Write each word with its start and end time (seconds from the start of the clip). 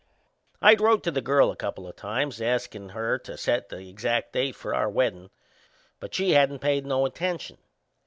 I'd 0.63 0.81
wrote 0.81 1.03
to 1.03 1.11
the 1.11 1.21
girl 1.21 1.51
a 1.51 1.55
couple 1.55 1.85
o' 1.85 1.91
times 1.91 2.41
askin' 2.41 2.89
her 2.89 3.19
to 3.19 3.37
set 3.37 3.69
the 3.69 3.87
exact 3.87 4.33
date 4.33 4.55
for 4.55 4.73
our 4.73 4.89
weddin'; 4.89 5.29
but 5.99 6.15
she 6.15 6.31
hadn't 6.31 6.57
paid 6.57 6.87
no 6.87 7.05
attention. 7.05 7.59